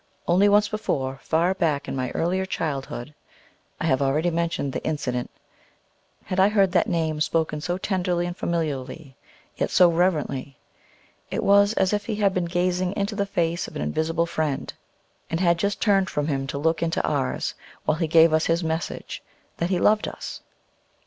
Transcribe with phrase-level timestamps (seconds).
[0.25, 3.13] Once only before, far back in my earlier childhood
[3.79, 5.29] I have already mentioned the incident
[6.23, 9.15] had I heard that Name spoken so tenderly and familiarly,
[9.57, 10.57] yet so reverently.
[11.29, 14.73] It was as if he had been gazing into the face of an invisible Friend,
[15.29, 17.53] and bad just turned from Him to look into ours,
[17.85, 19.21] while he gave us his message,
[19.57, 20.41] that He loved us.